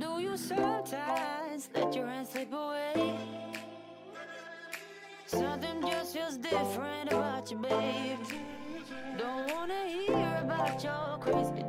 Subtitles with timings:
[0.00, 3.18] You sometimes your hands slip away?
[5.26, 7.50] Something just feels different about.
[9.18, 11.64] Don't wanna hear about your crazy.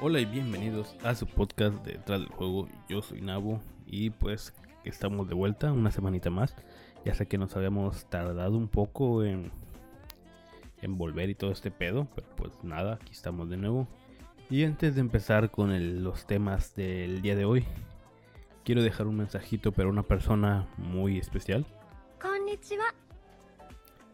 [0.00, 2.66] Hola y bienvenidos a su podcast de Detrás del Juego.
[2.88, 4.54] Yo soy Nabo y pues
[4.84, 6.56] estamos de vuelta una semanita más.
[7.04, 9.52] Ya sé que nos habíamos tardado un poco en,
[10.80, 13.86] en volver y todo este pedo, pero pues nada, aquí estamos de nuevo.
[14.50, 17.66] Y antes de empezar con los temas del día de hoy,
[18.64, 21.66] quiero dejar un mensajito para una persona muy especial.
[22.18, 22.86] Konnichiwa.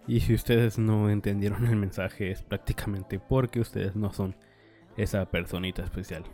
[0.09, 4.35] Y si ustedes no entendieron el mensaje es prácticamente porque ustedes no son
[4.97, 6.25] esa personita especial.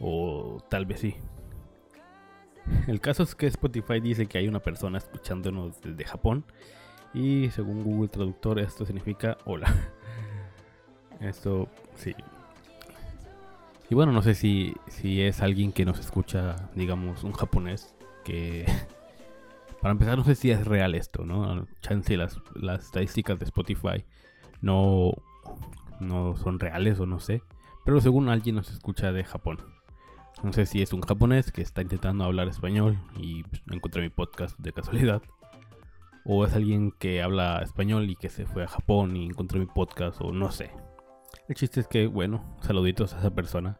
[0.00, 1.16] O tal vez sí.
[2.86, 6.44] El caso es que Spotify dice que hay una persona escuchándonos desde Japón.
[7.14, 9.72] Y según Google Traductor esto significa hola.
[11.20, 12.14] Esto sí,
[13.90, 18.64] y bueno, no sé si, si es alguien que nos escucha, digamos, un japonés que
[19.80, 21.66] para empezar, no sé si es real esto, ¿no?
[21.82, 24.04] Chance las, las estadísticas de Spotify
[24.62, 25.12] no,
[26.00, 27.42] no son reales o no sé.
[27.84, 29.58] Pero según alguien nos escucha de Japón.
[30.42, 34.08] No sé si es un japonés que está intentando hablar español y pues, encontré mi
[34.08, 35.22] podcast de casualidad.
[36.24, 39.66] O es alguien que habla español y que se fue a Japón y encontró mi
[39.66, 40.70] podcast o no sé.
[41.46, 43.78] El chiste es que, bueno, saluditos a esa persona.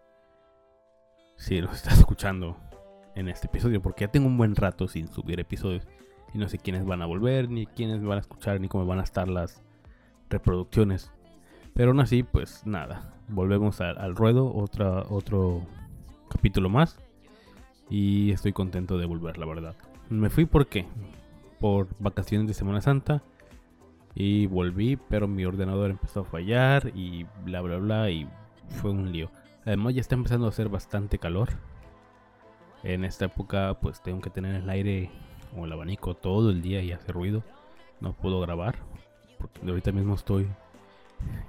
[1.36, 2.58] Si nos está escuchando
[3.14, 5.86] en este episodio, porque ya tengo un buen rato sin subir episodios
[6.34, 8.98] y no sé quiénes van a volver, ni quiénes van a escuchar, ni cómo van
[8.98, 9.62] a estar las
[10.28, 11.10] reproducciones.
[11.72, 15.62] Pero aún así, pues nada, volvemos al, al ruedo, otra, otro
[16.28, 16.98] capítulo más.
[17.88, 19.74] Y estoy contento de volver, la verdad.
[20.10, 20.86] Me fui porque
[21.60, 23.22] por vacaciones de Semana Santa
[24.14, 28.28] y volví, pero mi ordenador empezó a fallar y bla bla bla y
[28.80, 29.30] fue un lío.
[29.64, 31.50] Además ya está empezando a hacer bastante calor.
[32.82, 35.10] En esta época pues tengo que tener el aire
[35.56, 37.42] o el abanico todo el día y hace ruido.
[38.00, 38.76] No puedo grabar
[39.38, 40.48] porque ahorita mismo estoy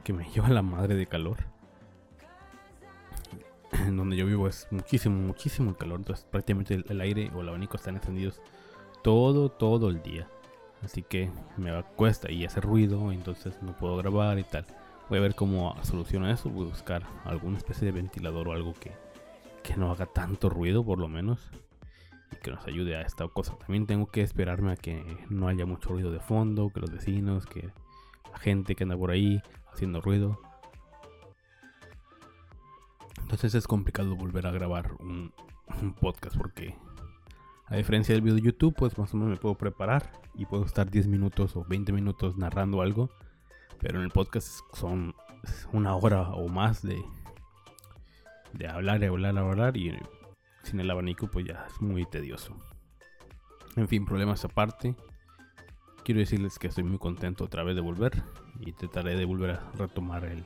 [0.03, 1.37] que me lleva la madre de calor.
[3.71, 5.99] En donde yo vivo es muchísimo, muchísimo el calor.
[5.99, 8.41] Entonces prácticamente el, aire o el abanico están encendidos
[9.03, 10.27] todo, todo el día.
[10.83, 14.65] Así que me cuesta y hace ruido, entonces no puedo grabar y tal.
[15.09, 16.49] Voy a ver cómo soluciono eso.
[16.49, 18.91] Voy a buscar alguna especie de ventilador o algo que,
[19.63, 21.49] que no haga tanto ruido por lo menos.
[22.31, 23.57] Y que nos ayude a esta cosa.
[23.57, 27.45] También tengo que esperarme a que no haya mucho ruido de fondo, que los vecinos,
[27.45, 27.69] que
[28.31, 29.41] la gente que anda por ahí
[29.71, 30.39] haciendo ruido.
[33.21, 35.31] Entonces es complicado volver a grabar un
[35.99, 36.75] podcast porque
[37.67, 40.65] a diferencia del video de YouTube, pues más o menos me puedo preparar y puedo
[40.65, 43.09] estar 10 minutos o 20 minutos narrando algo.
[43.79, 45.15] Pero en el podcast son
[45.73, 47.03] una hora o más de,
[48.53, 49.99] de hablar y hablar y hablar y
[50.63, 52.55] sin el abanico pues ya es muy tedioso.
[53.75, 54.95] En fin, problemas aparte.
[56.03, 58.23] Quiero decirles que estoy muy contento otra vez de volver
[58.59, 60.45] y trataré de volver a retomar el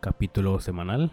[0.00, 1.12] capítulo semanal,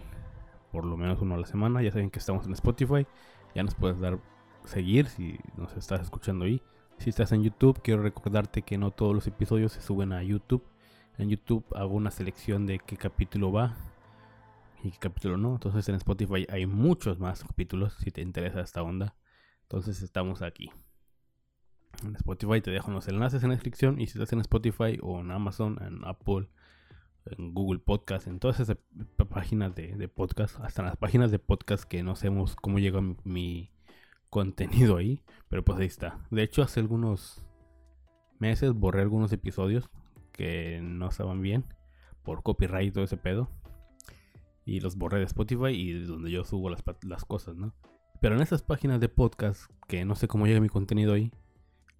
[0.71, 1.81] por lo menos uno a la semana.
[1.81, 3.05] Ya saben que estamos en Spotify,
[3.53, 4.19] ya nos puedes dar
[4.65, 6.61] seguir si nos estás escuchando ahí.
[6.97, 10.63] Si estás en YouTube, quiero recordarte que no todos los episodios se suben a YouTube.
[11.17, 13.75] En YouTube hago una selección de qué capítulo va
[14.83, 15.53] y qué capítulo no.
[15.53, 19.15] Entonces en Spotify hay muchos más capítulos si te interesa esta onda.
[19.63, 20.71] Entonces estamos aquí.
[22.03, 25.19] En Spotify te dejo los enlaces en la descripción y si estás en Spotify o
[25.19, 26.49] en Amazon, en Apple,
[27.25, 28.77] en Google Podcast, en todas esas
[29.29, 33.01] páginas de, de podcast, hasta en las páginas de podcast que no sabemos cómo llega
[33.01, 33.71] mi, mi
[34.31, 36.19] contenido ahí, pero pues ahí está.
[36.31, 37.45] De hecho, hace algunos
[38.39, 39.91] meses borré algunos episodios
[40.31, 41.65] que no estaban bien
[42.23, 43.51] por copyright y todo ese pedo.
[44.65, 47.75] Y los borré de Spotify y de donde yo subo las, las cosas, ¿no?
[48.21, 51.31] Pero en esas páginas de podcast, que no sé cómo llega mi contenido ahí,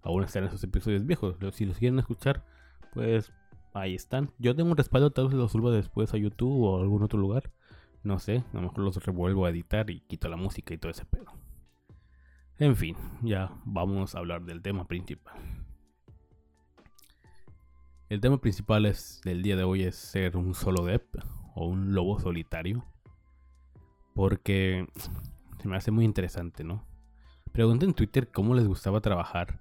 [0.02, 1.36] aún están esos episodios viejos.
[1.52, 2.46] Si los quieren escuchar,
[2.94, 3.30] pues
[3.74, 4.30] ahí están.
[4.38, 7.18] Yo tengo un respaldo, tal vez los suba después a YouTube o a algún otro
[7.18, 7.52] lugar.
[8.04, 10.90] No sé, a lo mejor los revuelvo a editar y quito la música y todo
[10.92, 11.41] ese pedo.
[12.62, 15.34] En fin, ya vamos a hablar del tema principal.
[18.08, 21.02] El tema principal es, del día de hoy es ser un solo dep
[21.56, 22.84] o un lobo solitario.
[24.14, 24.86] Porque
[25.60, 26.86] se me hace muy interesante, ¿no?
[27.50, 29.60] Pregunté en Twitter cómo les gustaba trabajar.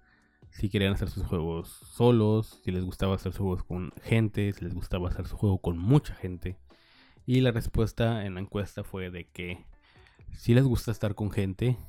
[0.51, 4.63] Si querían hacer sus juegos solos, si les gustaba hacer sus juegos con gente, si
[4.63, 6.59] les gustaba hacer su juego con mucha gente.
[7.25, 9.65] Y la respuesta en la encuesta fue de que
[10.33, 11.80] si les gusta estar con gente,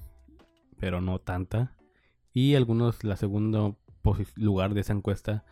[0.83, 1.77] pero no tanta.
[2.33, 3.77] Y algunos, la segunda
[4.35, 5.45] lugar de esa encuesta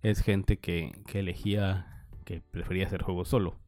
[0.00, 3.58] es gente que, que elegía, que prefería hacer juegos solo.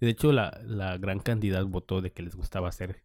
[0.00, 3.02] De hecho, la, la gran cantidad votó de que les gustaba hacer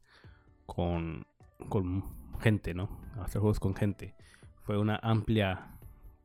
[0.68, 1.26] con,
[1.68, 2.04] con
[2.42, 3.02] gente, ¿no?
[3.20, 4.14] Hacer juegos con gente.
[4.62, 5.80] Fue una amplia,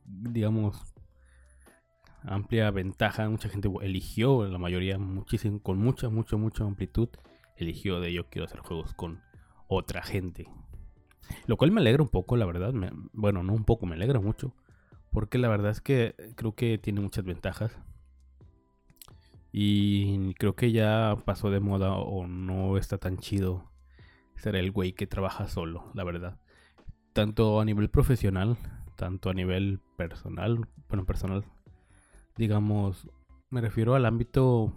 [0.04, 0.94] digamos,
[2.24, 3.26] amplia ventaja.
[3.30, 7.08] Mucha gente eligió, la mayoría, muchísimo, con mucha, mucha, mucha amplitud,
[7.56, 9.22] eligió de yo quiero hacer juegos con
[9.66, 10.46] otra gente.
[11.46, 12.72] Lo cual me alegra un poco, la verdad.
[13.12, 14.54] bueno, no un poco, me alegra mucho.
[15.10, 17.78] Porque la verdad es que creo que tiene muchas ventajas.
[19.52, 23.70] Y creo que ya pasó de moda o no está tan chido
[24.36, 26.38] ser el güey que trabaja solo, la verdad.
[27.12, 28.58] Tanto a nivel profesional,
[28.96, 31.44] tanto a nivel personal, bueno, personal,
[32.36, 33.08] digamos,
[33.48, 34.74] me refiero al ámbito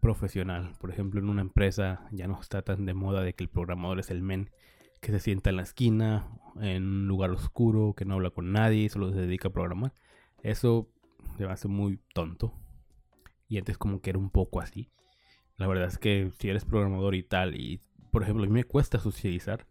[0.00, 0.72] profesional.
[0.80, 3.98] Por ejemplo, en una empresa ya no está tan de moda de que el programador
[3.98, 4.50] es el men
[5.00, 6.28] que se sienta en la esquina,
[6.60, 9.92] en un lugar oscuro, que no habla con nadie, solo se dedica a programar.
[10.42, 10.88] Eso
[11.36, 12.54] se me hace muy tonto.
[13.48, 14.90] Y antes como que era un poco así.
[15.56, 17.80] La verdad es que si eres programador y tal, y
[18.10, 19.66] por ejemplo, a mí me cuesta socializar,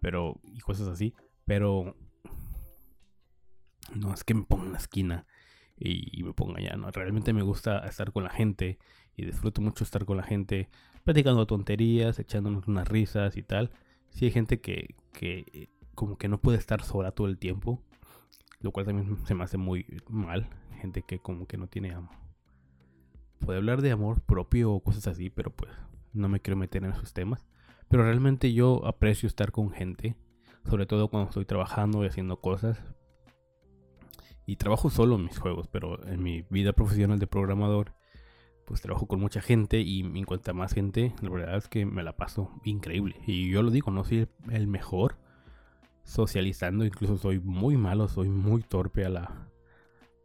[0.00, 1.14] pero, y cosas así,
[1.44, 1.96] pero
[3.94, 5.26] no es que me ponga en la esquina
[5.78, 6.90] y, me ponga ya, ¿no?
[6.90, 8.78] Realmente me gusta estar con la gente
[9.16, 10.68] y disfruto mucho estar con la gente,
[11.04, 13.70] platicando tonterías, echándonos unas risas y tal.
[14.12, 17.82] Si hay gente que, que como que no puede estar sola todo el tiempo,
[18.60, 20.48] lo cual también se me hace muy mal.
[20.80, 22.16] Gente que como que no tiene amor.
[23.38, 25.72] Puede hablar de amor propio o cosas así, pero pues
[26.12, 27.46] no me quiero meter en esos temas.
[27.88, 30.16] Pero realmente yo aprecio estar con gente,
[30.68, 32.82] sobre todo cuando estoy trabajando y haciendo cosas,
[34.46, 37.94] y trabajo solo en mis juegos, pero en mi vida profesional de programador,
[38.72, 42.02] pues trabajo con mucha gente y en cuanto más gente, la verdad es que me
[42.02, 43.16] la paso increíble.
[43.26, 45.18] Y yo lo digo, no soy el mejor
[46.04, 49.50] socializando, incluso soy muy malo, soy muy torpe a la,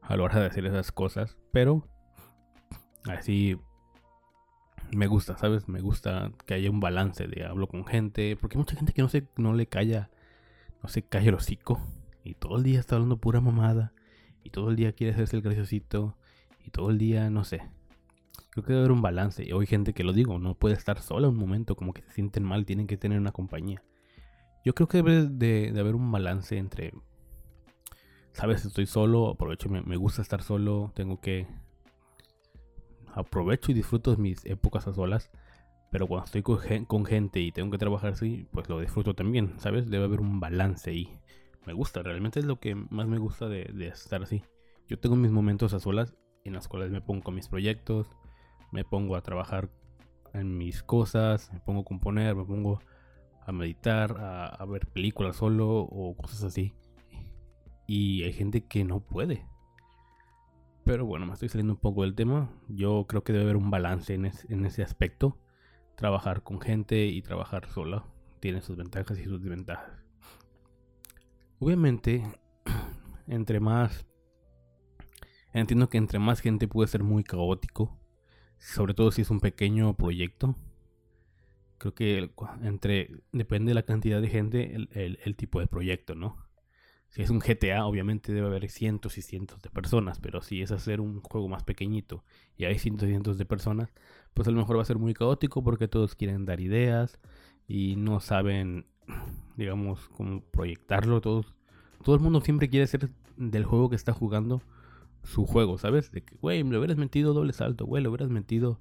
[0.01, 1.89] a la hora de hacer esas cosas, pero
[3.03, 3.59] así
[4.93, 5.67] me gusta, ¿sabes?
[5.67, 9.01] Me gusta que haya un balance de hablo con gente, porque hay mucha gente que
[9.01, 10.09] no se no le calla,
[10.81, 11.81] no se calla el hocico
[12.23, 13.91] y todo el día está hablando pura mamada
[14.41, 16.15] y todo el día quiere hacerse el graciosito
[16.65, 17.75] y todo el día, no sé.
[18.57, 19.45] Creo que debe haber un balance.
[19.45, 22.09] Y hay gente que lo digo, no puede estar sola un momento, como que se
[22.09, 23.83] sienten mal, tienen que tener una compañía.
[24.65, 26.91] Yo creo que debe de, haber un balance entre,
[28.33, 31.45] sabes, estoy solo, aprovecho, me, gusta estar solo, tengo que
[33.13, 35.29] aprovecho y disfruto mis épocas a solas.
[35.91, 39.87] Pero cuando estoy con, gente y tengo que trabajar así, pues lo disfruto también, ¿sabes?
[39.87, 41.21] Debe haber un balance ahí
[41.67, 44.41] me gusta, realmente es lo que más me gusta de, estar así.
[44.87, 46.15] Yo tengo mis momentos a solas
[46.45, 48.07] en las cuales me pongo mis proyectos,
[48.71, 49.69] me pongo a trabajar
[50.33, 52.79] en mis cosas, me pongo a componer, me pongo
[53.45, 56.73] a meditar, a, ver películas solo o cosas así.
[57.87, 59.45] Y hay gente que no puede.
[60.83, 62.49] Pero bueno, me estoy saliendo un poco del tema.
[62.67, 65.37] Yo creo que debe haber un balance en, en ese aspecto.
[65.95, 68.05] Trabajar con gente y trabajar sola
[68.39, 69.91] tiene sus ventajas y sus desventajas.
[71.59, 72.23] Obviamente,
[73.27, 74.05] entre más...
[75.53, 77.97] Entiendo que entre más gente puede ser muy caótico.
[78.59, 80.55] Sobre todo si es un pequeño proyecto.
[81.77, 82.31] Creo que
[82.63, 83.21] entre...
[83.31, 86.37] Depende de la cantidad de gente el, tipo de proyecto, ¿no?
[87.09, 90.71] Si es un GTA, obviamente debe haber cientos y cientos de personas, pero si es
[90.71, 92.25] hacer un juego más pequeñito
[92.57, 93.93] y hay cientos y cientos de personas,
[94.33, 97.17] pues a lo mejor va a ser muy caótico porque todos quieren dar ideas
[97.65, 98.87] y no saben
[99.55, 101.21] digamos, como proyectarlo.
[101.21, 101.53] Todos,
[102.03, 104.61] todo el mundo siempre quiere ser del juego que está jugando
[105.27, 106.11] su juego, ¿sabes?
[106.11, 108.79] De que, güey, le hubieras metido doble salto, güey, le hubieras metido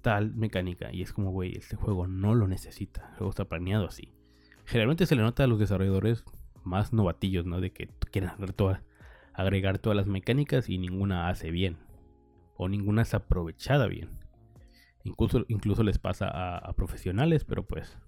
[0.00, 0.90] tal mecánica.
[0.92, 3.10] Y es como, güey, este juego no lo necesita.
[3.10, 4.12] El juego está planeado así.
[4.64, 6.24] Generalmente se le nota a los desarrolladores
[6.64, 7.60] más novatillos, ¿no?
[7.60, 8.30] De que quieren
[9.34, 11.76] agregar todas las mecánicas y ninguna hace bien.
[12.56, 14.08] O ninguna es aprovechada bien.
[15.04, 17.98] Incluso, incluso les pasa a profesionales, pero pues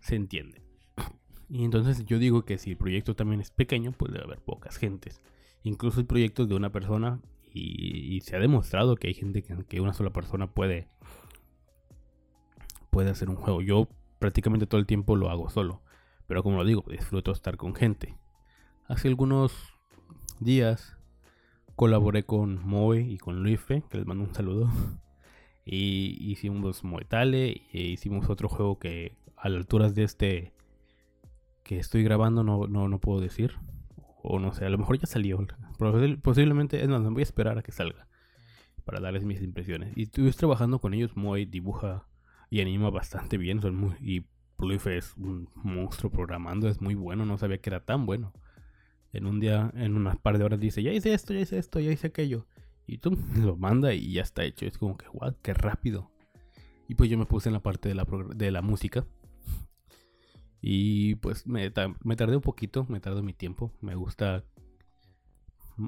[0.00, 0.62] se entiende.
[1.52, 4.76] Y entonces yo digo que si el proyecto también es pequeño, pues debe haber pocas
[4.76, 5.20] gentes.
[5.62, 7.20] Incluso hay proyectos de una persona
[7.52, 10.88] y, se ha demostrado que hay gente que, una sola persona puede,
[12.90, 13.60] puede hacer un juego.
[13.60, 13.88] Yo
[14.18, 15.82] prácticamente todo el tiempo lo hago solo.
[16.26, 18.16] Pero como lo digo, disfruto estar con gente.
[18.86, 19.52] Hace algunos
[20.38, 20.96] días
[21.74, 24.70] colaboré con Moe y con Luife, que les mando un saludo.
[25.62, 30.52] Y hicimos Moetale e hicimos otro juego que a las alturas de este
[31.62, 33.52] que estoy grabando no, no, no puedo decir.
[34.22, 35.46] O no sé, a lo mejor ya salió.
[36.22, 38.06] Posiblemente, es más, voy a esperar a que salga.
[38.84, 39.92] Para darles mis impresiones.
[39.96, 41.16] Y estuve trabajando con ellos.
[41.16, 42.06] Muy dibuja
[42.50, 43.60] y anima bastante bien.
[43.60, 46.68] Son muy, y Pluife es un monstruo programando.
[46.68, 47.24] Es muy bueno.
[47.24, 48.32] No sabía que era tan bueno.
[49.12, 51.80] En un día, en unas par de horas dice, ya hice esto, ya hice esto,
[51.80, 52.46] ya hice aquello.
[52.86, 54.66] Y tú lo manda y ya está hecho.
[54.66, 56.10] Es como que, wow, qué rápido.
[56.88, 59.06] Y pues yo me puse en la parte de la, de la música.
[60.60, 63.72] Y pues me, tardé un poquito, me tardé mi tiempo.
[63.80, 64.44] Me gusta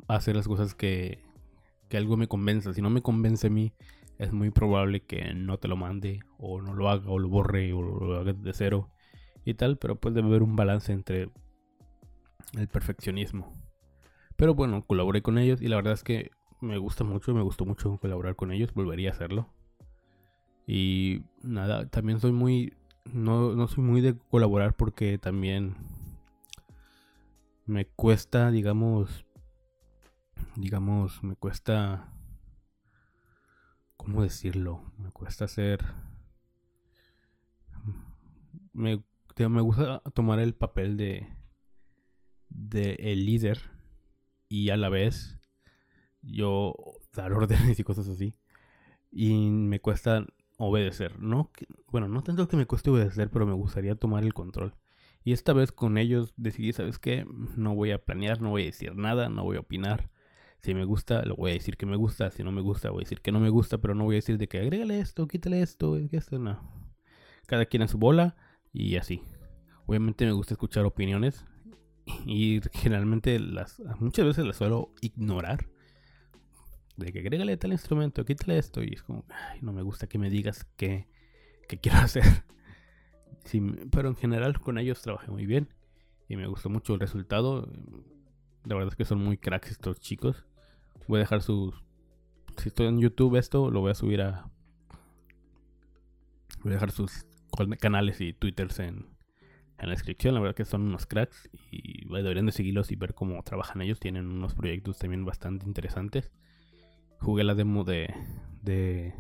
[0.09, 1.23] hacer las cosas que,
[1.89, 2.73] que algo me convenza.
[2.73, 3.73] Si no me convence a mí,
[4.19, 7.73] es muy probable que no te lo mande, o no lo haga, o lo borre,
[7.73, 8.91] o lo haga de cero
[9.45, 9.77] y tal.
[9.77, 11.31] Pero pues debe haber un balance entre
[12.55, 13.53] el perfeccionismo.
[14.37, 17.67] Pero bueno, colaboré con ellos y la verdad es que me gusta mucho, me gustó
[17.67, 19.49] mucho colaborar con ellos, volvería a hacerlo.
[20.67, 22.73] Y nada, también soy muy
[23.05, 25.77] no, no soy muy de colaborar porque también
[27.67, 29.25] me cuesta, digamos,
[30.57, 32.13] digamos, me cuesta,
[33.97, 34.93] ¿cómo decirlo?
[34.99, 35.85] Me cuesta hacer,
[38.73, 39.03] me,
[39.37, 41.29] me gusta tomar el papel de,
[42.49, 43.71] de el líder
[44.49, 45.39] y a la vez
[46.23, 46.75] yo
[47.15, 48.35] dar órdenes y cosas así.
[49.11, 50.25] Y me cuesta
[50.69, 51.19] obedecer.
[51.21, 51.51] No,
[51.89, 54.75] bueno, no tanto que me cueste obedecer, pero me gustaría tomar el control.
[55.25, 57.25] Y esta vez con ellos decidí, ¿sabes qué?
[57.57, 60.11] No voy a planear, no voy a decir nada, no voy a opinar.
[60.59, 62.31] Si me gusta, lo voy a decir que me gusta.
[62.31, 64.19] Si no me gusta, voy a decir que no me gusta, pero no voy a
[64.19, 66.61] decir de que agrégale esto, quítale esto, que esto, no.
[67.47, 68.37] Cada quien a su bola
[68.73, 69.23] y así.
[69.87, 71.45] Obviamente me gusta escuchar opiniones
[72.27, 75.67] y generalmente las muchas veces las suelo ignorar
[77.03, 78.83] de que agrégale tal instrumento, quítale esto.
[78.83, 81.09] Y es como, ay, no me gusta que me digas qué,
[81.81, 82.45] quiero hacer.
[83.91, 85.69] pero en general con ellos trabajé muy bien.
[86.29, 87.71] Y me gustó mucho el resultado.
[88.65, 90.47] La verdad es que son muy cracks estos chicos.
[91.09, 91.75] Voy a dejar sus...
[92.59, 94.51] Si estoy en YouTube esto, lo voy a subir a...
[96.63, 97.27] Voy a dejar sus
[97.81, 99.13] canales y twitters en,
[99.79, 100.35] en la descripción.
[100.35, 103.99] La verdad que son unos cracks y deberían de seguirlos y ver cómo trabajan ellos.
[103.99, 106.31] Tienen unos proyectos también bastante interesantes.
[107.23, 108.13] Jugué la demo de,
[108.63, 109.15] de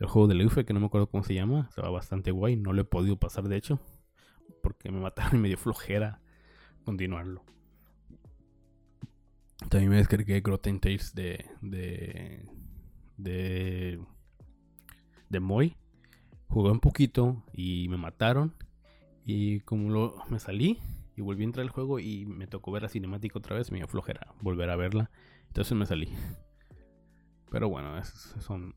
[0.00, 1.66] el juego de Luffy, que no me acuerdo cómo se llama.
[1.68, 2.56] Estaba bastante guay.
[2.56, 3.78] No lo he podido pasar, de hecho.
[4.62, 6.20] Porque me mataron y me dio flojera
[6.84, 7.44] continuarlo.
[9.68, 12.48] También me descargué Grotten Tales de, de,
[13.16, 14.00] de,
[15.28, 15.76] de Moy.
[16.48, 18.56] Jugué un poquito y me mataron.
[19.24, 20.80] Y como lo, me salí
[21.14, 23.78] y volví a entrar al juego y me tocó ver la cinemática otra vez, me
[23.78, 25.12] dio flojera volver a verla.
[25.46, 26.08] Entonces me salí.
[27.52, 28.02] Pero bueno,
[28.40, 28.74] son,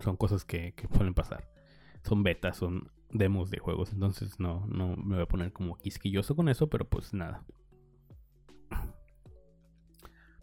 [0.00, 1.46] son cosas que, que suelen pasar.
[2.02, 3.92] Son betas, son demos de juegos.
[3.92, 7.44] Entonces no, no me voy a poner como quisquilloso con eso, pero pues nada.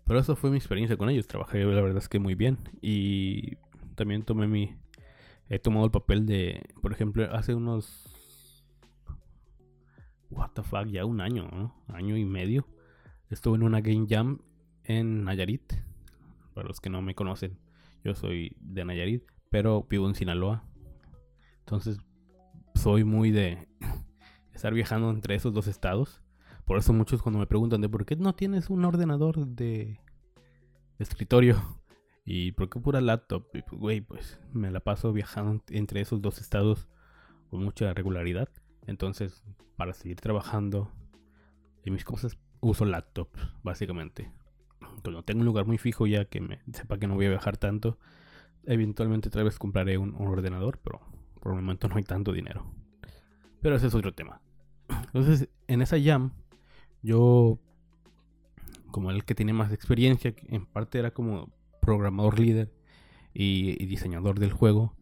[0.05, 1.25] Pero eso fue mi experiencia con ellos.
[1.25, 2.59] Trabajé la verdad es que muy bien.
[2.81, 3.55] Y
[3.95, 4.75] también tomé mi...
[5.49, 6.61] He tomado el papel de...
[6.83, 8.11] Por ejemplo, hace unos...
[10.29, 11.75] What the fuck, ya un año, ¿no?
[11.87, 12.67] Año y medio.
[13.31, 14.39] Estuve en una Game Jam
[14.83, 15.73] en Nayarit
[16.53, 17.59] para los que no me conocen,
[18.03, 20.63] yo soy de Nayarit, pero vivo en Sinaloa.
[21.59, 21.97] Entonces,
[22.75, 23.67] soy muy de
[24.53, 26.21] estar viajando entre esos dos estados.
[26.65, 29.99] Por eso muchos cuando me preguntan de por qué no tienes un ordenador de,
[30.99, 31.61] escritorio
[32.25, 36.39] y por qué pura laptop, pues, güey, pues me la paso viajando entre esos dos
[36.39, 36.87] estados
[37.49, 38.49] con mucha regularidad.
[38.85, 39.43] Entonces,
[39.77, 40.91] para seguir trabajando
[41.83, 43.29] en mis cosas, uso laptop,
[43.61, 44.31] básicamente
[45.03, 47.57] cuando tengo un lugar muy fijo ya que me sepa que no voy a viajar
[47.57, 47.99] tanto,
[48.65, 51.01] eventualmente otra vez compraré un, ordenador, pero
[51.39, 52.65] por el momento no hay tanto dinero.
[53.61, 54.41] Pero ese es otro tema.
[54.87, 56.31] Entonces, en esa jam,
[57.01, 57.59] yo,
[58.91, 62.73] como el que tiene más experiencia, en parte era como programador líder
[63.33, 64.95] y, y diseñador del juego,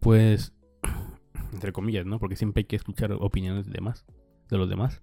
[0.00, 0.52] pues,
[1.52, 2.18] entre comillas, ¿no?
[2.18, 4.06] Porque siempre hay que escuchar opiniones de, demás,
[4.48, 5.02] de los demás.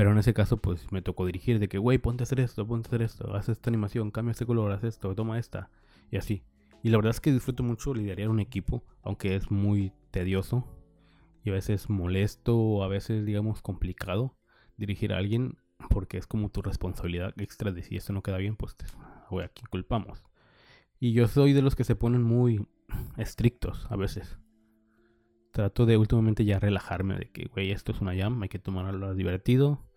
[0.00, 2.66] Pero en ese caso, pues me tocó dirigir de que, güey, ponte a hacer esto,
[2.66, 5.68] ponte a hacer esto, haz esta animación, cambia este color, haz esto, toma esta,
[6.10, 6.42] y así.
[6.82, 10.66] Y la verdad es que disfruto mucho liderar un equipo, aunque es muy tedioso
[11.44, 14.38] y a veces molesto o a veces, digamos, complicado
[14.78, 15.58] dirigir a alguien
[15.90, 18.74] porque es como tu responsabilidad extra de si esto no queda bien, pues,
[19.28, 20.24] güey, aquí culpamos.
[20.98, 22.66] Y yo soy de los que se ponen muy
[23.18, 24.38] estrictos a veces.
[25.50, 29.14] Trato de últimamente ya relajarme de que, güey, esto es una jam, hay que tomarlo
[29.14, 29.89] divertido.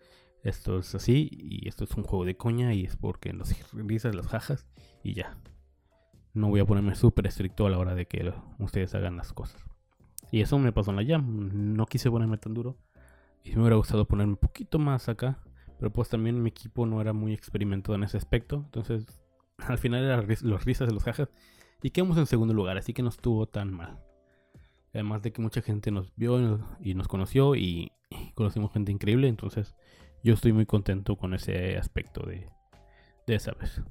[0.44, 4.14] Esto es así y esto es un juego de coña y es porque nos risas
[4.14, 4.68] las jajas
[5.02, 5.38] y ya.
[6.34, 9.64] No voy a ponerme súper estricto a la hora de que ustedes hagan las cosas.
[10.32, 11.76] Y eso me pasó en la jam.
[11.76, 12.76] No quise ponerme tan duro.
[13.44, 15.38] Y me hubiera gustado ponerme un poquito más acá.
[15.78, 18.64] Pero pues también mi equipo no era muy experimentado en ese aspecto.
[18.66, 19.06] Entonces,
[19.60, 21.30] al final eran los risas de los jajas.
[21.84, 24.00] Y quedamos en segundo lugar, así que no estuvo tan mal.
[24.94, 27.92] Además de que mucha gente nos vio y nos conoció y
[28.34, 29.28] conocimos gente increíble.
[29.28, 29.76] Entonces
[30.24, 32.50] yo estoy muy contento con ese aspecto de,
[33.28, 33.82] de esa vez.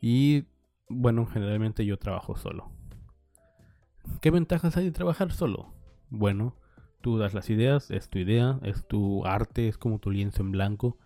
[0.00, 0.44] Y
[0.88, 2.70] bueno, generalmente yo trabajo solo.
[4.20, 5.74] ¿Qué ventajas hay de trabajar solo?
[6.10, 6.56] Bueno,
[7.00, 10.52] tú das las ideas, es tu idea, es tu arte, es como tu lienzo en
[10.52, 10.98] blanco.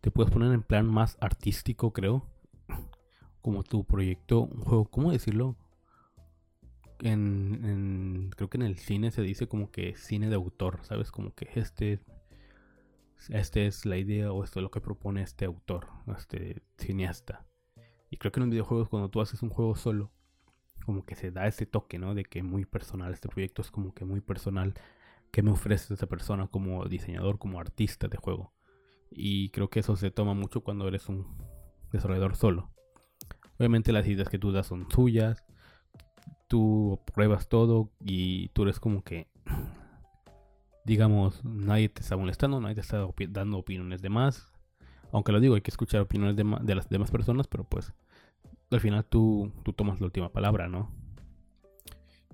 [0.00, 2.26] Te puedes poner en plan más artístico, creo.
[3.40, 5.56] Como tu proyecto, un juego, ¿cómo decirlo?
[7.00, 11.10] En, creo que en el cine se dice como que cine de autor, ¿sabes?
[11.10, 12.00] Como que este,
[13.30, 17.44] este es la idea o esto es lo que propone este autor, este cineasta.
[18.10, 20.10] Y creo que en los videojuegos cuando tú haces un juego solo,
[20.84, 22.14] como que se da ese toque, ¿no?
[22.14, 24.74] De que muy personal, este proyecto es como que muy personal.
[25.30, 28.52] ¿Qué me ofrece esa persona como diseñador, como artista de juego?
[29.10, 31.26] Y creo que eso se toma mucho cuando eres un
[31.90, 32.70] desarrollador solo.
[33.58, 35.44] Obviamente las ideas que tú das son suyas,
[36.48, 39.28] tú pruebas todo y tú eres como que,
[40.84, 44.52] digamos, nadie te está molestando, nadie te está dando opiniones de más.
[45.12, 47.92] Aunque lo digo, hay que escuchar opiniones de, las demás personas, pero pues
[48.70, 50.90] al final tú, tú tomas la última palabra, ¿no?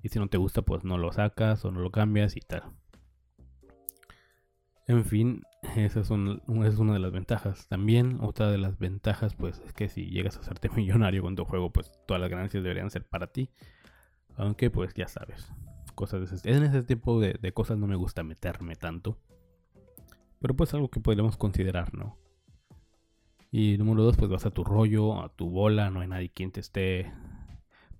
[0.01, 2.63] Y si no te gusta, pues no lo sacas o no lo cambias y tal.
[4.87, 5.43] En fin,
[5.75, 7.67] esa es, es, una de las ventajas.
[7.67, 11.45] También otra de las ventajas, pues, es que si llegas a hacerte millonario con tu
[11.45, 13.51] juego, pues todas las ganancias deberían ser para ti.
[14.35, 15.51] Aunque, pues, ya sabes,
[15.99, 19.17] cosas de ese, en ese tipo de, cosas no me gusta meterme tanto.
[20.39, 22.17] Pero pues algo que podríamos considerar, ¿no?
[23.51, 26.53] Y número dos, pues vas a tu rollo, a tu bola, no hay nadie quien
[26.53, 27.11] te esté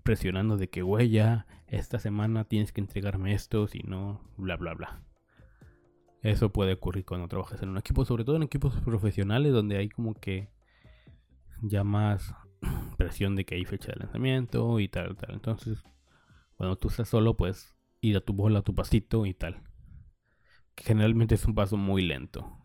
[0.01, 4.75] presionando de que, güey, ya esta semana tienes que entregarme esto, si no, bla, bla,
[4.75, 5.03] bla.
[6.21, 9.89] Eso puede ocurrir cuando trabajas en un equipo, sobre todo en equipos profesionales donde hay
[9.89, 10.47] como que
[11.61, 12.33] ya más
[12.97, 15.33] presión de que hay fecha de lanzamiento y tal, tal.
[15.33, 15.83] Entonces,
[16.55, 19.63] cuando tú estás solo, pues ir a tu bola, a tu pasito y tal.
[20.77, 22.57] generalmente es un paso muy lento.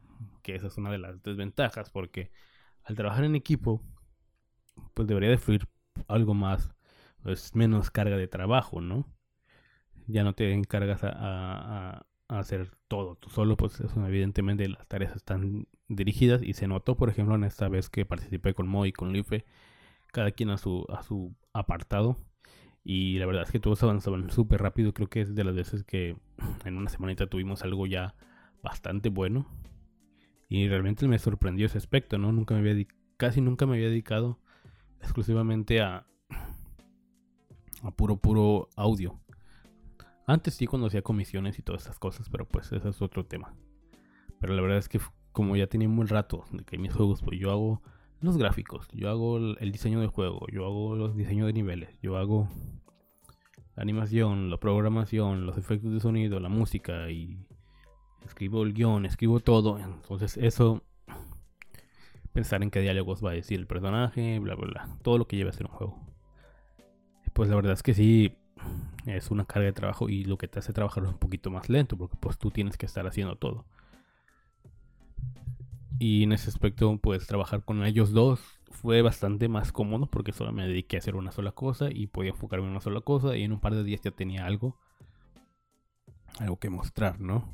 [0.42, 2.30] Que esa es una de las desventajas porque
[2.84, 3.82] al trabajar en equipo,
[4.94, 5.68] pues debería de fluir
[6.08, 6.74] algo más,
[7.22, 9.06] pues menos carga de trabajo, ¿no?
[10.06, 15.68] Ya no te encargas a, hacer todo tú solo, pues eso, evidentemente las tareas están
[15.88, 19.12] dirigidas y se notó, por ejemplo, en esta vez que participé con Mo y con
[19.12, 19.44] Life,
[20.12, 22.18] cada quien a su, a su apartado.
[22.84, 24.92] Y la verdad es que todos avanzaban súper rápido.
[24.92, 26.16] Creo que es de las veces que
[26.64, 28.14] en una semanita tuvimos algo ya
[28.62, 29.46] bastante bueno.
[30.48, 32.30] Y realmente me sorprendió ese aspecto, ¿no?
[32.30, 34.38] Nunca me había casi nunca me había dedicado
[35.00, 36.06] exclusivamente a,
[37.82, 39.18] a puro, puro audio.
[40.26, 43.54] Antes sí cuando hacía comisiones y todas esas cosas, pero pues ese es otro tema.
[44.40, 45.00] Pero la verdad es que
[45.32, 47.82] como ya tenía un buen rato de que mis juegos, pues yo hago
[48.20, 52.16] los gráficos, yo hago el diseño del juego, yo hago los diseños de niveles, yo
[52.16, 52.48] hago
[53.76, 57.46] la animación, la programación, los efectos de sonido, la música y
[58.24, 59.78] escribo el guion, escribo todo.
[59.78, 60.82] Entonces eso,
[62.32, 64.88] pensar en qué diálogos va a decir el personaje, bla, bla, bla.
[65.02, 65.98] Todo lo que lleva a ser un juego.
[67.32, 68.36] Pues la verdad es que sí,
[69.06, 71.68] es una carga de trabajo y lo que te hace trabajar es un poquito más
[71.68, 73.64] lento porque pues tú tienes que estar haciendo todo.
[75.98, 80.52] Y en ese aspecto, pues trabajar con ellos dos fue bastante más cómodo porque solo
[80.52, 83.44] me dediqué a hacer una sola cosa y podía enfocarme en una sola cosa y
[83.44, 84.76] en un par de días ya tenía algo,
[86.40, 87.48] algo que mostrar, ¿no?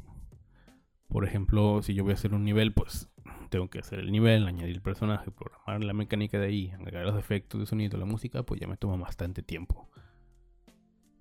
[1.09, 3.11] Por ejemplo, si yo voy a hacer un nivel, pues
[3.51, 7.19] tengo que hacer el nivel, añadir el personaje, programar la mecánica de ahí, agregar los
[7.19, 9.89] efectos de sonido, la música, pues ya me toma bastante tiempo.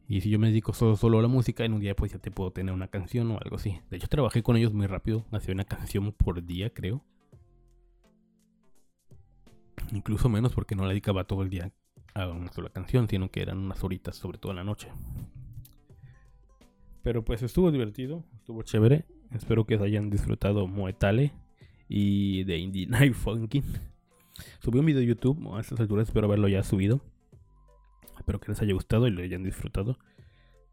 [0.09, 2.17] Y si yo me dedico solo, solo a la música, en un día pues ya
[2.17, 3.79] te puedo tener una canción o algo así.
[3.91, 7.03] De hecho, trabajé con ellos muy rápido, hacía una canción por día, creo.
[9.91, 11.71] Incluso menos porque no la dedicaba todo el día
[12.15, 14.87] a una sola canción, sino que eran unas horitas, sobre todo en la noche.
[17.03, 19.05] Pero pues estuvo divertido, estuvo chévere.
[19.29, 21.33] Espero que hayan disfrutado Moetale
[21.87, 23.63] y de Indie Night Funkin'.
[24.59, 26.99] Subí un video de YouTube a estas alturas, espero haberlo ya subido.
[28.19, 29.97] Espero que les haya gustado y lo hayan disfrutado.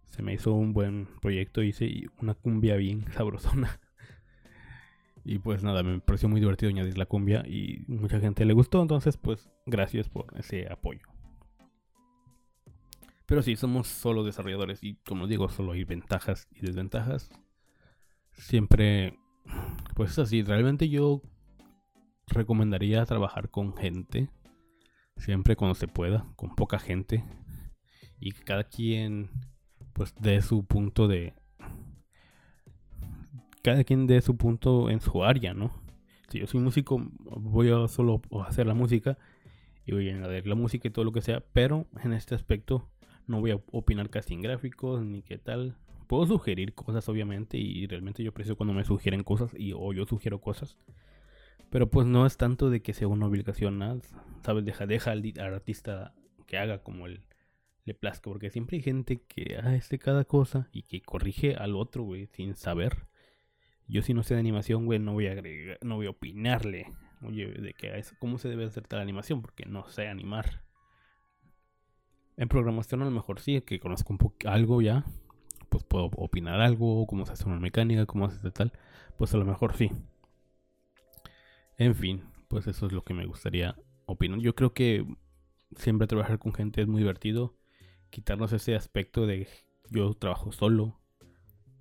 [0.04, 3.80] Se me hizo un buen proyecto, hice una cumbia bien sabrosona.
[5.24, 8.80] Y pues nada, me pareció muy divertido añadir la cumbia y mucha gente le gustó,
[8.82, 11.06] entonces pues gracias por ese apoyo.
[13.26, 17.30] Pero sí, somos solo desarrolladores y como digo, solo hay ventajas y desventajas
[18.38, 19.18] siempre,
[19.94, 21.22] pues así, realmente yo
[22.28, 24.28] recomendaría trabajar con gente,
[25.16, 27.24] siempre cuando se pueda, con poca gente,
[28.18, 29.30] y que cada quien
[29.92, 31.34] pues dé su punto de...
[33.62, 35.72] Cada quien dé su punto en su área, ¿no?
[36.28, 39.18] Si yo soy músico, voy a solo hacer la música
[39.84, 42.88] y voy a añadir la música y todo lo que sea, pero en este aspecto
[43.26, 45.76] no voy a opinar casi en gráficos ni qué tal,
[46.06, 50.04] puedo sugerir cosas obviamente y realmente yo aprecio cuando me sugieren cosas y o yo
[50.06, 50.76] sugiero cosas.
[51.70, 53.82] Pero pues no es tanto de que sea una obligación.
[54.42, 54.64] ¿sabes?
[54.64, 56.14] Deja, deja al, artista
[56.46, 57.24] que haga como el,
[57.84, 62.04] le plazca, porque siempre hay gente que hace cada cosa y que corrige al otro,
[62.04, 63.06] güey, sin saber.
[63.88, 66.92] Yo si no sé de animación, güey, no voy a agregar, no voy a opinarle,
[67.22, 70.62] oye, de que cómo se debe hacer tal animación, porque no sé animar.
[72.36, 75.04] En programación a lo mejor sí, que conozco un algo ya,
[75.68, 78.72] pues puedo opinar algo, cómo se hace una mecánica, cómo se hace tal,
[79.16, 79.90] pues a lo mejor sí.
[81.78, 84.38] En fin, pues eso es lo que me gustaría opinar.
[84.40, 85.06] Yo creo que
[85.76, 87.56] siempre trabajar con gente es muy divertido.
[88.10, 89.48] Quitarnos ese aspecto de
[89.90, 91.00] yo trabajo solo.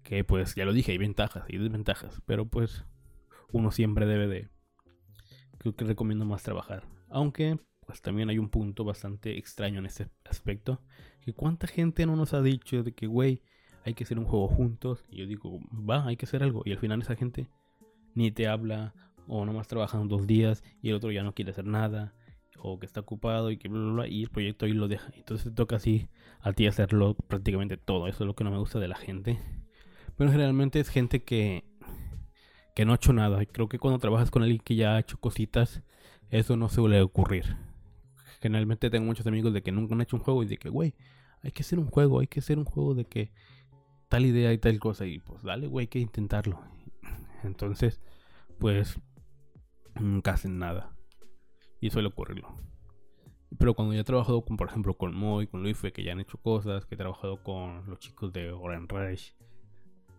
[0.04, 2.22] Que pues ya lo dije, hay ventajas y desventajas.
[2.26, 2.86] Pero pues
[3.52, 4.50] uno siempre debe de...
[5.58, 6.84] Creo que recomiendo más trabajar.
[7.10, 10.82] Aunque pues también hay un punto bastante extraño en ese aspecto.
[11.22, 13.42] Que cuánta gente no nos ha dicho de que, güey,
[13.86, 15.06] hay que hacer un juego juntos.
[15.08, 16.64] Y yo digo, va, hay que hacer algo.
[16.66, 17.48] Y al final esa gente
[18.14, 18.94] ni te habla
[19.28, 22.14] o nomás trabajan dos días y el otro ya no quiere hacer nada
[22.58, 25.12] o que está ocupado y que bla, bla, bla, y el proyecto ahí lo deja.
[25.16, 26.08] Entonces toca así
[26.42, 28.08] a ti hacerlo prácticamente todo.
[28.08, 29.40] Eso es lo que no me gusta de la gente.
[30.18, 31.64] Pero generalmente es gente que,
[32.74, 33.44] que no ha hecho nada.
[33.44, 35.84] Y creo que cuando trabajas con alguien que ya ha hecho cositas,
[36.30, 37.56] eso no suele ocurrir.
[38.42, 40.94] Generalmente tengo muchos amigos de que nunca han hecho un juego y de que, güey,
[41.42, 43.32] hay que hacer un juego, hay que hacer un juego de que
[44.08, 45.06] tal idea y tal cosa.
[45.06, 46.60] Y pues dale, güey, hay que intentarlo.
[47.44, 48.02] Entonces,
[48.60, 49.00] pues
[50.02, 50.96] nunca hacen nada.
[51.80, 52.58] Y suele ocurrirlo.
[53.58, 56.20] Pero cuando ya he trabajado con, por ejemplo, con Moy, con Luis, que ya han
[56.20, 59.32] hecho cosas, que he trabajado con los chicos de Oran Rush,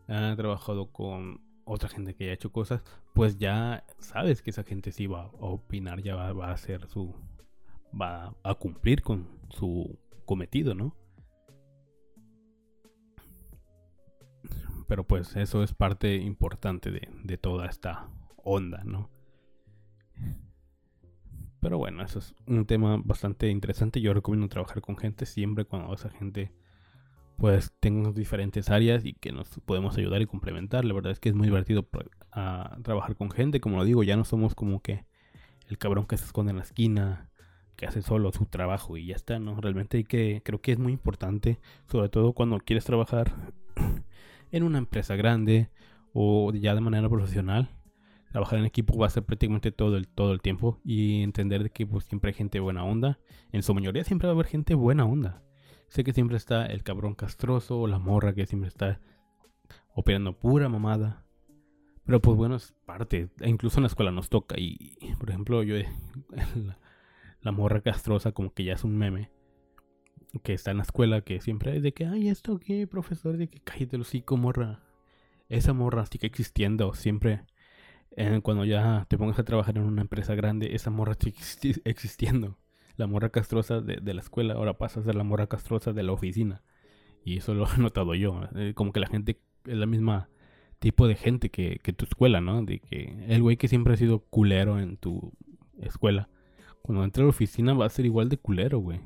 [0.09, 4.63] he trabajado con otra gente que ya ha hecho cosas, pues ya sabes que esa
[4.63, 7.15] gente sí va a opinar, ya va, va a hacer su.
[8.01, 10.97] va a cumplir con su cometido, ¿no?
[14.87, 19.11] Pero pues eso es parte importante de, de toda esta onda, ¿no?
[21.61, 24.01] Pero bueno, eso es un tema bastante interesante.
[24.01, 26.53] Yo recomiendo trabajar con gente siempre cuando esa gente
[27.37, 30.85] pues tenga diferentes áreas y que nos podemos ayudar y complementar.
[30.85, 31.87] La verdad es que es muy divertido
[32.33, 33.61] a trabajar con gente.
[33.61, 35.05] Como lo digo, ya no somos como que
[35.69, 37.31] el cabrón que se esconde en la esquina,
[37.77, 39.61] que hace solo su trabajo y ya está, ¿no?
[39.61, 43.35] Realmente hay que, creo que es muy importante, sobre todo cuando quieres trabajar
[44.53, 45.69] en una empresa grande
[46.13, 47.76] o ya de manera profesional
[48.31, 51.87] trabajar en equipo va a ser prácticamente todo el, todo el tiempo y entender que
[51.87, 53.19] pues, siempre hay gente buena onda.
[53.53, 55.43] En su mayoría siempre va a haber gente buena onda.
[55.89, 59.01] Sé que siempre está el cabrón castroso o la morra que siempre está
[59.95, 61.25] operando pura mamada.
[62.05, 63.29] Pero pues bueno, es parte.
[63.41, 64.57] E incluso en la escuela nos toca.
[64.59, 65.77] Y por ejemplo, yo
[67.41, 69.31] la, morra castrosa como que ya es un meme.
[70.43, 73.49] Que está en la escuela que siempre es de que, ay, esto qué, profesor, de
[73.49, 74.83] que cállate los hocico, morra.
[75.49, 77.45] Esa morra sigue existiendo, siempre
[78.43, 82.59] cuando ya te pongas a trabajar en una empresa grande, esa morra sigue existiendo.
[82.97, 86.13] La morra castrosa de, la escuela ahora pasa a ser la morra castrosa de la
[86.13, 86.63] oficina.
[87.25, 88.41] Y eso lo he notado yo.
[88.55, 90.31] Eh, como que la gente es la misma
[90.79, 92.63] tipo de gente que, tu escuela, ¿no?
[92.63, 95.33] De que el güey que siempre ha sido culero en tu
[95.79, 96.29] escuela,
[96.83, 99.01] cuando entre a la oficina va a ser igual de culero, güey.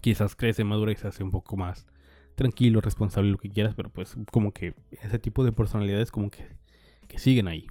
[0.00, 1.86] Quizás crece, madura y se hace un poco más
[2.34, 7.18] tranquilo, responsable, lo que quieras, pero pues como que ese tipo de personalidades como que
[7.18, 7.66] siguen ahí.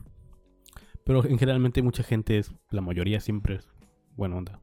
[1.10, 3.68] Pero en generalmente mucha gente es, la mayoría siempre es
[4.16, 4.60] buena onda.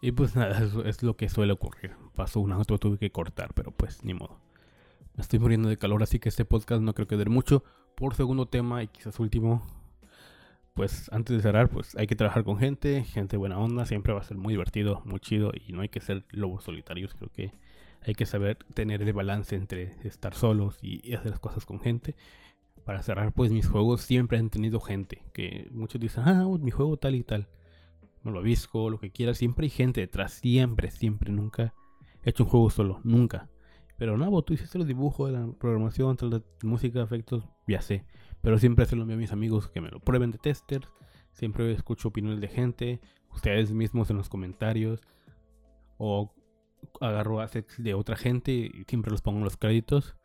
[0.00, 1.90] Y pues nada, eso es lo que suele ocurrir.
[2.14, 4.38] Pasó un auto, tuve que cortar, pero pues ni modo.
[5.16, 7.64] Me estoy muriendo de calor, así que este podcast no creo que dure mucho.
[7.96, 9.66] Por segundo tema y quizás último,
[10.74, 14.20] pues antes de cerrar, pues hay que trabajar con gente, gente buena onda, siempre va
[14.20, 17.50] a ser muy divertido, muy chido y no hay que ser lobos solitarios, creo que
[18.02, 22.14] hay que saber tener el balance entre estar solos y, hacer las cosas con gente.
[22.84, 25.22] Para cerrar, pues mis juegos siempre han tenido gente.
[25.32, 27.48] Que muchos dicen, ah, mi juego tal y tal.
[28.22, 29.34] No lo avisco, lo que quiera.
[29.34, 30.32] Siempre hay gente detrás.
[30.32, 31.30] Siempre, siempre.
[31.30, 31.74] Nunca
[32.24, 33.00] he hecho un juego solo.
[33.04, 33.48] Nunca.
[33.96, 38.06] Pero no, tú hiciste los dibujos, la programación, la música, efectos, ya sé.
[38.40, 40.88] Pero siempre se lo envío a mis amigos que me lo prueben de testers.
[41.32, 43.00] Siempre escucho opiniones de gente.
[43.30, 45.02] Ustedes mismos en los comentarios.
[45.98, 46.32] O
[47.00, 50.16] agarro assets de otra gente y siempre los pongo en los créditos.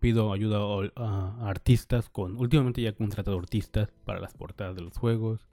[0.00, 0.58] pido ayuda
[0.96, 5.46] a, artistas con últimamente ya he contratado artistas para las portadas de los juegos,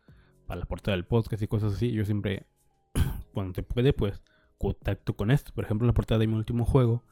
[0.48, 1.92] para la portada del podcast y cosas así.
[1.92, 2.46] Yo siempre
[3.34, 4.22] cuando se puede pues
[4.58, 5.52] contacto con esto.
[5.54, 7.04] Por ejemplo, la portada de mi último juego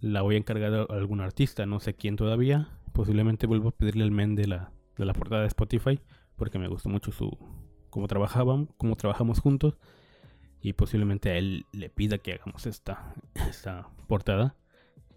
[0.00, 2.68] la voy a encargar a algún artista, no sé quién todavía.
[2.92, 6.00] Posiblemente vuelvo a pedirle el men de la, de la portada de Spotify
[6.36, 7.36] porque me gustó mucho su
[7.90, 9.78] cómo trabajaban, cómo trabajamos juntos
[10.66, 13.14] y posiblemente a él le pida que hagamos esta,
[13.48, 14.56] esta portada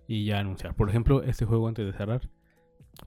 [0.08, 0.76] y ya anunciar.
[0.76, 2.30] Por ejemplo, este juego antes de cerrar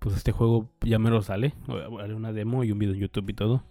[0.00, 1.55] pues este juego ya me lo sale.
[2.00, 3.62] Haré una demo y un video en YouTube y todo.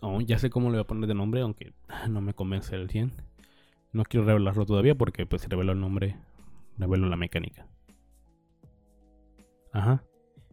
[0.00, 1.72] Aún ya sé cómo le voy a poner de nombre, aunque
[2.08, 3.12] no me convence el 100.
[3.92, 6.16] No quiero revelarlo todavía porque pues si revelo el nombre,
[6.78, 7.66] revelo la mecánica.
[9.72, 10.04] Ajá.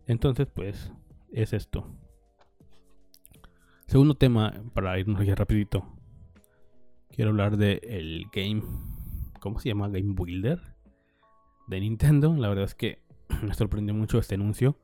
[0.08, 0.92] Entonces pues
[1.32, 1.86] es esto.
[3.86, 5.86] Segundo tema, para irnos ya rapidito.
[7.14, 8.64] Quiero hablar de el game,
[9.40, 9.88] ¿cómo se llama?
[9.88, 10.60] Game Builder
[11.68, 12.36] de Nintendo.
[12.36, 13.04] La verdad es que
[13.44, 14.80] me sorprendió mucho este anuncio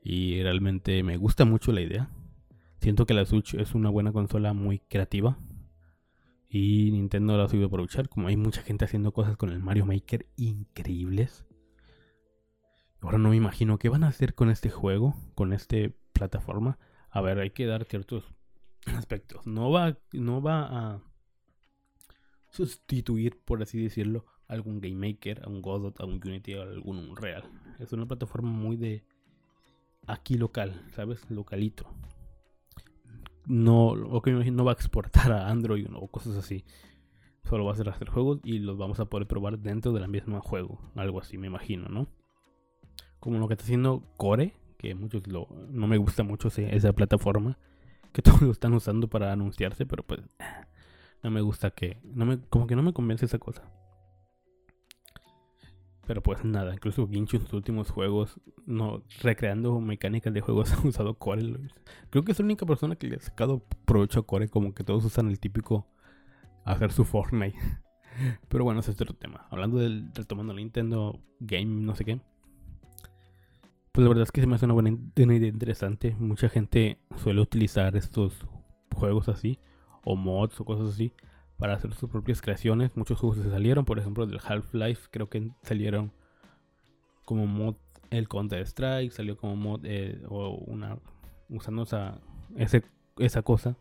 [0.00, 2.08] y realmente me gusta mucho la idea.
[2.80, 5.40] Siento que la Switch es una buena consola muy creativa
[6.48, 8.08] y Nintendo la ha sabido aprovechar.
[8.08, 11.46] Como hay mucha gente haciendo cosas con el Mario Maker increíbles.
[13.00, 15.78] Ahora no me imagino qué van a hacer con este juego, con esta
[16.12, 16.78] plataforma.
[17.10, 18.32] A ver, hay que dar ciertos
[18.86, 19.48] aspectos.
[19.48, 21.02] No va, no va a
[22.56, 27.14] sustituir, por así decirlo, algún Game Maker, a un Godot, a un Unity, a algún
[27.16, 27.44] Real.
[27.78, 29.04] Es una plataforma muy de
[30.06, 31.28] aquí local, ¿sabes?
[31.30, 31.86] Localito.
[33.46, 36.64] No, o que no va a exportar a Android o cosas así.
[37.44, 40.08] Solo va a hacer hacer juegos y los vamos a poder probar dentro de la
[40.08, 40.80] misma juego.
[40.96, 42.08] Algo así, me imagino, ¿no?
[43.20, 47.58] Como lo que está haciendo Core, que muchos lo, no me gusta mucho esa plataforma.
[48.12, 50.20] Que todos lo están usando para anunciarse, pero pues
[51.26, 53.64] no me gusta que, no me, como que no me convence esa cosa.
[56.06, 60.86] Pero pues nada, incluso Ginchu en sus últimos juegos, no recreando mecánicas de juegos, ha
[60.86, 61.58] usado Core.
[62.10, 64.84] Creo que es la única persona que le ha sacado provecho a Core, como que
[64.84, 65.88] todos usan el típico
[66.64, 67.58] hacer su Fortnite.
[68.48, 69.48] Pero bueno, ese es otro tema.
[69.50, 72.20] Hablando del retomando Nintendo Game, no sé qué.
[73.90, 74.90] Pues la verdad es que se me hace una buena
[75.34, 76.14] idea interesante.
[76.20, 78.46] Mucha gente suele utilizar estos
[78.94, 79.58] juegos así,
[80.06, 81.12] o mods o cosas así,
[81.58, 82.96] para hacer sus propias creaciones.
[82.96, 86.12] Muchos juegos se salieron, por ejemplo, del Half-Life, creo que salieron
[87.24, 87.74] como mod
[88.10, 89.80] el Counter Strike, salió como mod
[90.28, 90.96] o una
[91.48, 92.20] usando esa,
[93.18, 93.76] esa cosa.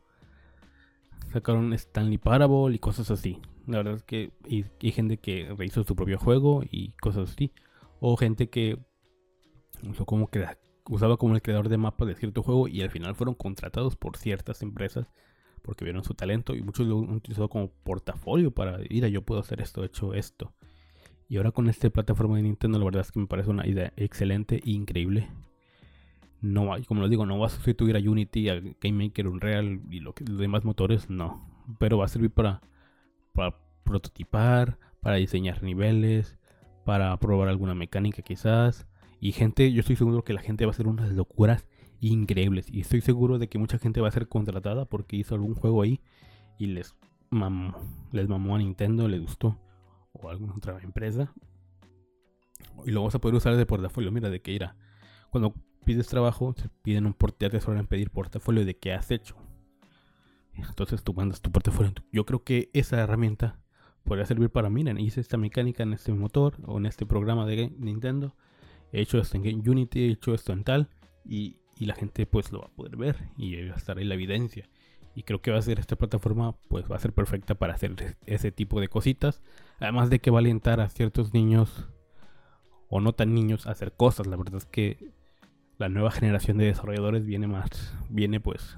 [1.32, 3.40] Sacaron Stanley Parable y cosas así.
[3.68, 7.52] La verdad es que hay, gente que rehizo su propio juego y cosas así.
[8.00, 8.80] O gente que
[9.88, 10.44] usó como que
[10.90, 14.18] usaba como el creador de mapas de cierto juego y al final fueron contratados por
[14.18, 15.08] ciertas empresas
[15.66, 19.42] porque vieron su talento y muchos lo han utilizado como portafolio para, ir yo puedo
[19.42, 20.54] hacer esto, he hecho esto.
[21.28, 23.92] Y ahora con esta plataforma de Nintendo, la verdad es que me parece una idea
[23.98, 25.28] excelente e increíble.
[26.40, 30.02] No, como les digo, no va a sustituir a Unity, a Game Maker, Unreal y
[30.02, 31.50] lo los demás motores, no.
[31.80, 32.62] Pero va a servir para,
[33.34, 36.38] para prototipar, para diseñar niveles,
[36.86, 38.86] para probar alguna mecánica quizás.
[39.20, 41.66] Y gente, yo estoy seguro que la gente va a hacer unas locuras
[42.00, 42.68] increíbles.
[42.72, 45.82] Y estoy seguro de que mucha gente va a ser contratada porque hizo algún juego
[45.82, 46.02] ahí
[46.58, 46.96] y les
[47.30, 47.76] mamó,
[48.12, 49.58] les mamó a Nintendo, les gustó.
[50.14, 51.34] O alguna otra empresa.
[52.86, 54.12] Y lo vas a poder usar de portafolio.
[54.12, 54.76] Mira, de que irá.
[55.30, 55.54] Cuando
[55.84, 59.36] pides trabajo, te piden un portafolio, te suelen pedir portafolio de qué has hecho.
[60.54, 61.94] Entonces tú mandas tu portafolio.
[62.12, 63.60] Yo creo que esa herramienta
[64.04, 67.74] podría servir para, miren, hice esta mecánica en este motor o en este programa de
[67.78, 68.36] Nintendo.
[68.92, 70.90] He hecho esto en Unity, he hecho esto en tal.
[71.26, 74.06] Y y la gente pues lo va a poder ver y va a estar ahí
[74.06, 74.70] la evidencia.
[75.16, 78.18] Y creo que va a ser esta plataforma pues va a ser perfecta para hacer
[78.26, 79.42] ese tipo de cositas.
[79.80, 81.88] Además de que va a alentar a ciertos niños
[82.90, 84.28] o no tan niños a hacer cosas.
[84.28, 85.14] La verdad es que
[85.78, 88.78] la nueva generación de desarrolladores viene más, viene pues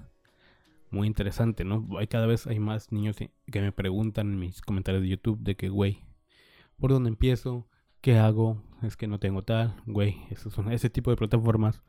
[0.90, 1.86] muy interesante, ¿no?
[1.98, 5.56] Hay cada vez hay más niños que me preguntan en mis comentarios de YouTube de
[5.56, 6.04] que, güey,
[6.78, 7.68] ¿por dónde empiezo?
[8.02, 8.64] ¿Qué hago?
[8.84, 10.18] Es que no tengo tal, güey.
[10.36, 11.82] son, ese tipo de plataformas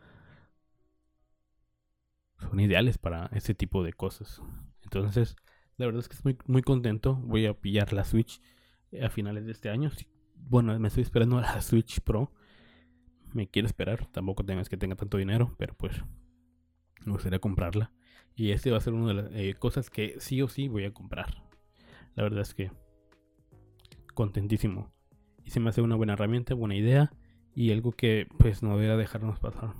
[2.38, 4.40] son ideales para ese tipo de cosas.
[4.82, 5.36] Entonces,
[5.76, 7.14] la verdad es que estoy muy, contento.
[7.16, 8.40] Voy a pillar la Switch
[9.02, 9.90] a finales de este año.
[10.34, 12.32] Bueno, me estoy esperando a la Switch Pro.
[13.32, 14.06] Me quiero esperar.
[14.06, 16.02] Tampoco tengas que tenga tanto dinero, pero pues
[17.04, 17.92] me gustaría comprarla.
[18.34, 20.84] Y este va a ser una de las eh, cosas que sí o sí voy
[20.84, 21.42] a comprar.
[22.14, 22.70] La verdad es que
[24.14, 24.92] contentísimo.
[25.44, 27.12] Y se me hace una buena herramienta, buena idea.
[27.54, 29.74] Y algo que pues no debería dejarnos pasar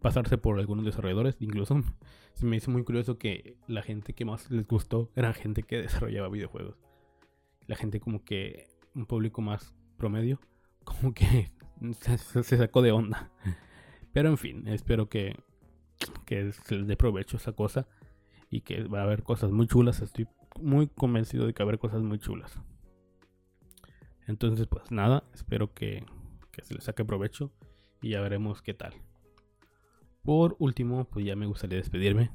[0.00, 1.36] pasarse por algunos desarrolladores.
[1.40, 1.82] Incluso
[2.34, 5.82] se me hizo muy curioso que la gente que más les gustó era gente que
[5.82, 6.76] desarrollaba videojuegos.
[7.66, 10.40] La gente como que un público más promedio,
[10.84, 11.52] como que
[12.00, 13.30] se, sacó de onda.
[14.12, 15.36] Pero en fin, espero que,
[16.24, 17.86] que se les dé provecho esa cosa
[18.50, 20.00] y que va a haber cosas muy chulas.
[20.00, 20.26] Estoy
[20.60, 22.58] muy convencido de que va a haber cosas muy chulas.
[24.26, 26.04] Entonces, pues nada, espero que,
[26.52, 27.52] que se les saque provecho
[28.02, 28.94] y ya veremos qué tal.
[30.22, 32.30] Por último, pues ya me gustaría despedirme.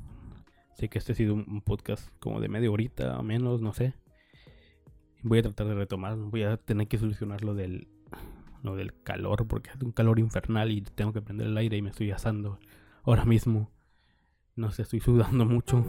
[0.76, 3.94] Sé que este ha sido un podcast como de media horita o menos, no sé.
[5.22, 7.88] Voy a tratar de retomar, voy a tener que solucionar lo del
[8.72, 11.90] del calor, porque hace un calor infernal y tengo que prender el aire y me
[11.90, 12.60] estoy asando
[13.04, 13.70] ahora mismo.
[14.56, 15.86] No sé, estoy sudando mucho.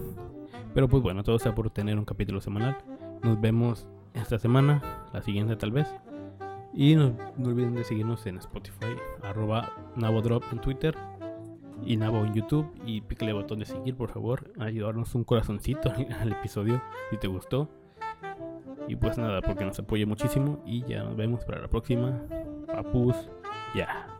[0.74, 2.76] Pero pues bueno, todo sea por tener un capítulo semanal.
[3.22, 5.88] Nos vemos esta semana, la siguiente tal vez.
[6.72, 10.96] Y no, olviden de seguirnos en Spotify, arroba Navodrop en Twitter
[11.84, 12.70] y Nabo en YouTube.
[12.84, 14.52] Y pícale el botón de seguir, por favor.
[14.58, 17.68] Ayudarnos un corazoncito al episodio si te gustó.
[18.88, 20.62] Y pues nada, porque nos apoya muchísimo.
[20.66, 22.22] Y ya nos vemos para la próxima.
[22.66, 23.16] Papus,
[23.74, 24.13] ya.